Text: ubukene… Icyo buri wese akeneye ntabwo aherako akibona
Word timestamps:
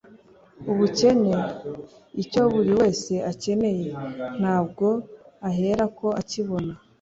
ubukene… 0.71 1.33
Icyo 2.21 2.41
buri 2.53 2.71
wese 2.79 3.13
akeneye 3.31 3.89
ntabwo 4.39 4.87
aherako 5.49 6.07
akibona 6.21 6.73